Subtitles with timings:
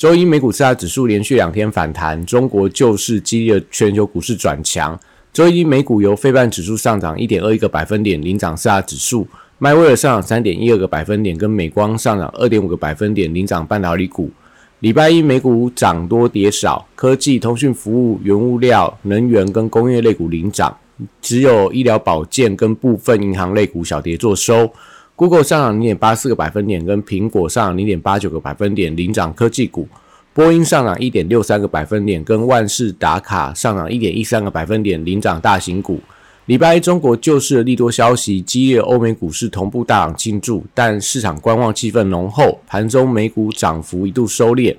[0.00, 4.98] 周一美股四大指数连续两天反弹，中国救市激励了全球股市转强。
[5.30, 9.26] 周一美股由非半指数上涨一点二一个百分点，领涨四大指数；
[9.58, 14.30] 迈威尔上涨三点一二个百分点，跟美光上涨二点五个百分点，领涨半导体股。
[14.78, 20.74] 礼拜一美股涨多跌少，科技、通讯服务、原物料、能源跟工业类股领涨，
[21.20, 24.72] 只有医疗保健跟部分银行类股小跌作收。
[25.20, 29.86] Google 上涨零点八四个百分点，跟苹果上涨零点八九个百分点，领涨科技股。
[30.32, 36.00] 波音上涨一点六三个百分点，跟万事达卡上涨一点一三个百分点，领涨大型股。
[36.46, 44.74] 礼拜一中国救市的利多消息，激烈欧美股市同步大涨庆祝，但市场观望气氛浓厚，盘中美股涨幅一度收敛。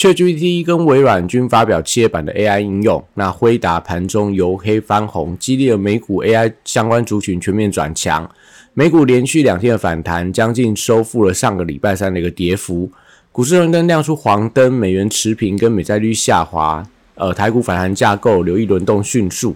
[0.00, 8.26] ChatGPT 跟微软均发表企业版的 AI 应用，那辉达盘中由黑翻红，激励了美股 AI 相关族群全面转强。
[8.72, 12.90] 美股连续两天的反弹，将近收复了上个礼拜三的一个跌幅。
[13.30, 16.82] 股市轮灯亮出黄灯，美元持平，跟美债率下滑。
[17.16, 19.54] 呃，台股反弹架构，留意轮动迅速。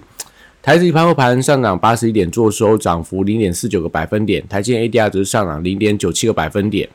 [0.61, 4.47] 台指盘后盘上涨八十一点，做收涨幅零点四九个百分点。
[4.47, 6.87] 台积 ADR 则上涨零点九七个百分点。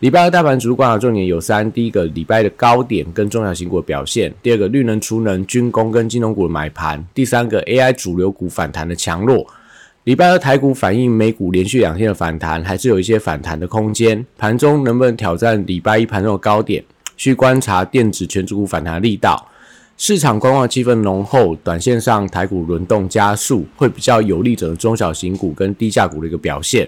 [0.00, 9.46] 礼拜二大盘主观察重点有三：第一个，礼拜的高点跟中小型股的表现；第二个，绿能、储能、军工跟金融股的买盘；第三个，AI 主流股反弹的强弱。
[10.04, 14.22] 礼拜二台股反映美股连续两天的反弹，还是有一些反弹的空间。
[14.36, 16.84] 盘中能不能挑战礼拜一盘中的高点？
[17.16, 19.48] 需观察电子全指股反弹力道。
[19.96, 26.86] 市场观望气氛浓厚，短线上台股轮动加速，会比较有利整个中小型股跟低价股的一个表现。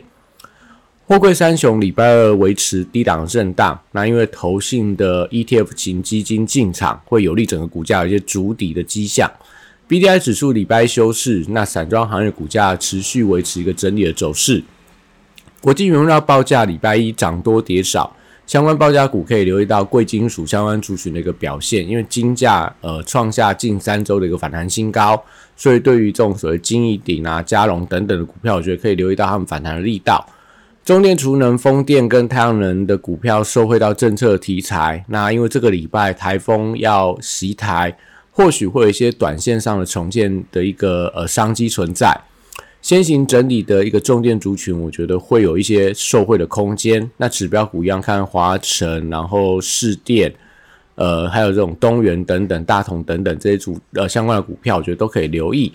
[1.09, 9.33] 货柜三雄礼拜二维持低档震荡，那因为投信的 ETF 型基金进场，会有利整个股价有一些筑底的迹象。
[9.87, 14.63] B D I 指数礼拜一休市，那散装行业股价持续维持一个整理的走势。
[15.63, 18.15] 国际原料报价礼拜一涨多跌少，
[18.47, 25.25] 相关报价股可以留意到贵金属相关族群的一个表现，因为金价呃创下近三周的一个反弹新高，
[25.57, 30.23] 所以对于这种所谓金逸鼎啊、嘉龙等等的股票，我觉得可以留意到他们反弹的力道。
[30.89, 37.95] 中电、储能、风电跟太阳能的股票受惠到政策题材，那因为这个礼拜台风要袭台。
[38.31, 42.19] 或许会有一些短线上的重建的一个呃商机存在，
[42.81, 47.11] 先行整理的一个重电族群，我觉得会有一些受惠的空间。
[47.19, 50.33] 那指标股一样看华晨，然后市电，
[50.95, 55.71] 呃，还有这种东元等等、大同等等这些组呃相关的股票，我觉得都可以留意。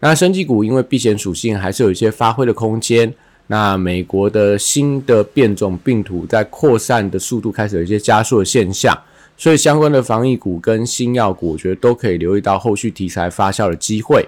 [0.00, 3.14] 那升级股因为避险属性，还是有一些发挥的空间。
[3.50, 8.96] 那美国的新的变种病毒在扩散的速度开始有一些加速的现象。
[9.36, 14.24] 所以相关的防疫股跟新药股，我觉得都可以留意到后续题材发酵的机会。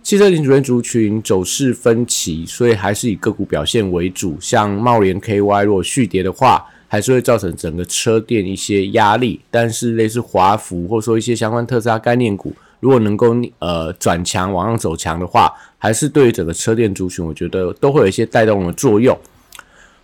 [0.00, 4.38] 汽车零组件族群走势分歧，所以还是以个股表现为主。
[4.40, 9.40] 像茂联 KY 如果续跌的话，还是会造成整个车店一些压力。
[9.50, 12.54] 但是类似华孚或说一些相关特斯拉概念股，
[12.86, 19.18] 如果能够呃转强往上走强的话，还是对于整个车店族群，我觉得都会有一些带动的作用。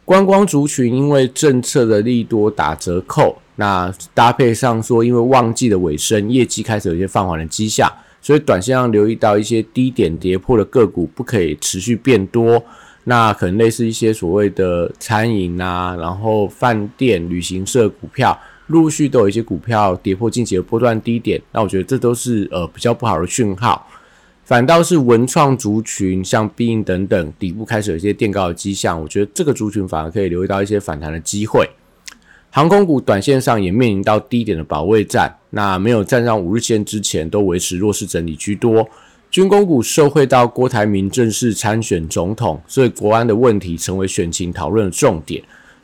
[0.05, 3.39] 观光族群因为政策的利多打折扣。
[3.55, 7.89] 那搭配上说，因为旺季的尾声，业绩开始有一些放缓的迹象，
[8.21, 12.61] 所以短线上留意到一些低点跌破的个股不可以持续变多。
[13.05, 18.37] 那可能类似一些所谓的餐饮啊，然后饭店、旅行社股票，
[18.69, 21.41] 陆续都有一些股票跌破近期的波段低点。
[21.53, 23.87] 那我觉得这都是呃比较不好的讯号。
[24.45, 31.69] 反倒是文创族群，像必应等等，底部开始有一些垫高的迹象，我觉得这个族群反而可以留意到一些反弹的机会。
[32.51, 38.87] 航空股短线上也面临到低点的保卫战，那没有站上五日线之前都维持弱势整理居多。
[39.31, 45.43] 军工股受惠到郭台铭正式参选总统，所以国安的问题成为选情讨论的重点。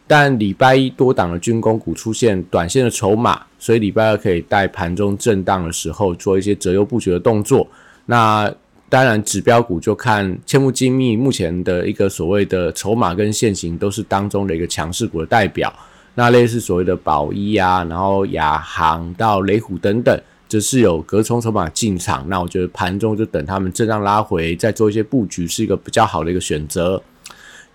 [0.08, 7.68] 但礼拜一多档的军工股出现短线的筹码，所以礼拜二可以在盘中震荡的时候做一些择优布局的动作。
[8.06, 8.50] 那
[8.88, 15.70] 当然指标股就看千木精密目前的一个所谓的筹码跟现形都是当中的一个强势股的代表。
[16.14, 20.18] 那类似所谓的宝一啊，然后亚航到雷虎等等，
[20.48, 22.26] 则是有隔冲筹码进场。
[22.28, 27.00] 那我觉得盘中就等他们震荡拉回，再做一些布局，是一个比较好的一个选择。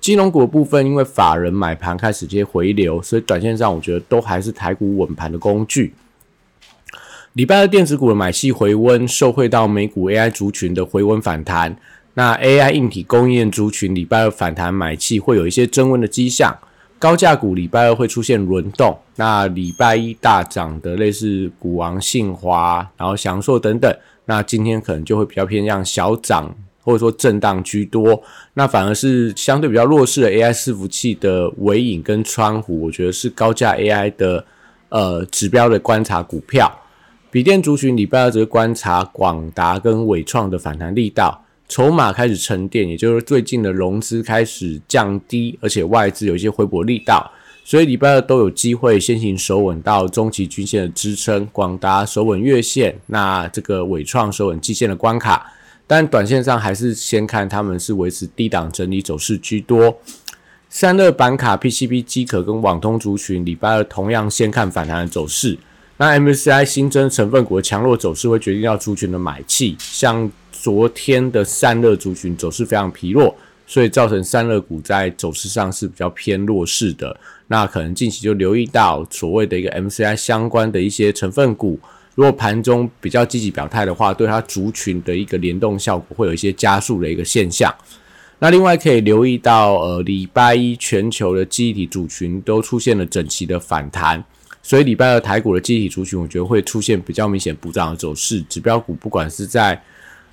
[0.04, 5.94] 金融股的部分，因为法人买盘开始接回流，所以短线上我觉得都还是台股稳盘的工具。
[7.32, 11.78] 礼拜二电子股的买气回温，受惠到美股 AI 族群的回温反弹。
[12.16, 16.54] 那 AI 硬体供应链族群礼拜二反弹买气会有一些增温的迹象。
[17.00, 19.00] 高价股礼拜二会出现轮动。
[19.16, 23.96] 那礼拜一大涨的类似股王信华，然后祥硕等等，
[24.26, 26.54] 那今天可能就会比较偏向小涨
[26.84, 28.22] 或者说震荡居多。
[28.54, 34.46] 那反而是相对比较弱势的 AI 伺服器的尾影跟窗户，我觉得是高价 AI 的
[34.90, 36.72] 呃指标的观察股票。
[37.32, 47.32] 笔电族群礼拜二则观察广达跟伟创的反弹力道，筹码开始沉淀，也就是最近的融资开始降低，而且外资有一些回补力道，
[47.64, 55.52] 所以礼拜二都有机会先行守稳到中期均线的支撑，广达守稳月线，那这个伟创守稳季线的关卡，
[55.96, 59.96] 但短线上还是先看他们是维持低档整理走势居多。
[60.68, 65.56] 散热板卡、PCB 机壳跟网通族群礼拜二同样先看反弹的走势。
[65.98, 73.36] 那 MSCI 新增成分股的强弱走势会决定到族群的买气，像昨天的散热族群走势非常疲弱，
[73.68, 77.16] 所以造成散热股在走势上是比较偏弱势的。
[77.46, 81.80] 那可能近期就留意到所谓的一个 MSCI 相关的一些成分股，
[82.16, 87.74] 如果盘中比较积极表态的话，对它族群的一个联动效果会有一些加速的一个现象。
[88.40, 94.24] 那另外可以留意到，呃，礼拜一全球的记忆体族群都出现了整齐的反弹。
[94.62, 98.42] 所以礼拜二台股的集体族群，我觉得会出现比较明显补涨的走势。
[98.44, 99.82] 指标股不管是在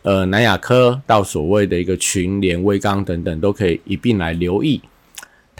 [0.02, 4.80] 呃南亚科到所谓的一个群联、威刚等等，都可以一并来留意。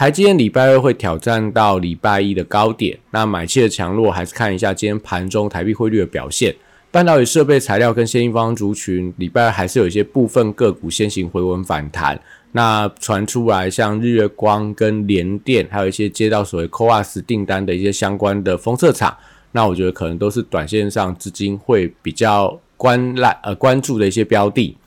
[0.01, 6.57] 台积电礼拜二会挑战到礼拜一的高点，那买气的强弱还是看一下今天盘中台币汇率的表现。
[6.91, 12.19] 半导体设备材料跟先进方族群，礼拜二还是有一些部分个股先行回稳反弹。
[12.53, 19.15] 那传出来，像日月光跟联电，还有一些接到所谓 COAS 订单的一些相关的封测厂，
[19.53, 24.79] 那我觉得可能都是短线上资金会比较关赖呃关注的一些标的。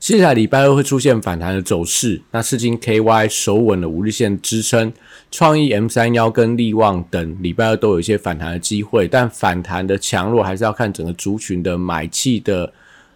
[0.00, 4.90] 接下来礼拜二会出现反弹的走势，那四金 KY 守稳了五日线支撑，
[5.30, 12.72] 创意 M 三幺跟力旺等礼拜二都有一些反弹的机会，但反弹的强弱还是要看整个族群的买气的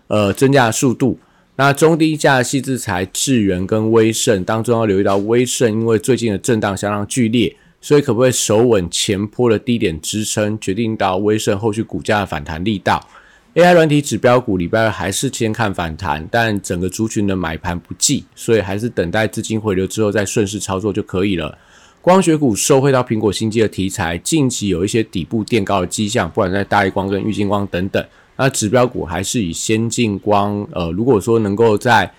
[0.08, 1.19] 呃增加速度。
[1.56, 13.08] 那中低价细制材、智源跟威盛当中要留意到，威盛因为最近的震荡相当剧烈，所以可不可以守稳前坡的低点支撑，决定到威盛后续股价的反弹力道。
[13.55, 21.56] AI 软体指标股礼拜二还是先看反弹，但整个族群的买盘不济，所以还是等待资金回流之后再顺势操作就可以了。
[22.03, 28.05] 光学股受惠到苹果新机的题材，近期有一些底部垫高的迹象，不管在大力光跟玉金光等等。
[28.37, 32.12] 那指标股还是以先进光，呃，如果说能够在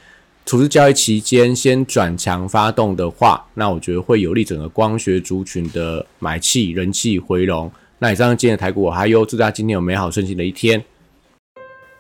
[0.46, 7.70] 处置交易期间先转强发动的话，那我觉得会有利整个光学族群的买气人气回笼。
[8.00, 10.82] 那以上今天的台股，我还有祝大家今天有美好顺心的一天。